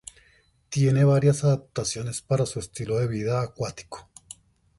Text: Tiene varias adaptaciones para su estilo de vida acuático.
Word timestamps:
Tiene 0.69 1.03
varias 1.03 1.43
adaptaciones 1.43 2.23
para 2.23 2.47
su 2.47 2.57
estilo 2.59 2.97
de 2.97 3.05
vida 3.07 3.39
acuático. 3.43 4.09